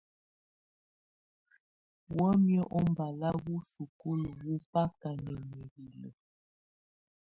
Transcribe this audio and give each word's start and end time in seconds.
Wǝ́miǝ̀ 2.17 2.69
ubala 2.79 3.29
wù 3.43 3.53
sukulu 3.71 4.29
wù 4.43 4.53
baka 4.71 5.09
na 5.23 5.33
mǝ̀hilǝ́. 5.49 6.13